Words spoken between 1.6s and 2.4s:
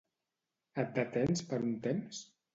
un temps?